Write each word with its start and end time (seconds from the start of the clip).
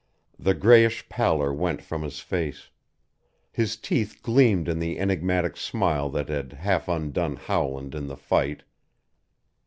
The 0.39 0.55
grayish 0.55 1.07
pallor 1.09 1.53
went 1.53 1.79
from 1.83 2.01
his 2.01 2.21
face. 2.21 2.71
His 3.51 3.77
teeth 3.77 4.21
gleamed 4.23 4.67
in 4.67 4.79
the 4.79 4.97
enigmatic 4.97 5.55
smile 5.55 6.09
that 6.09 6.27
had 6.27 6.53
half 6.53 6.87
undone 6.87 7.35
Howland 7.35 7.93
in 7.93 8.07
the 8.07 8.17
fight. 8.17 8.63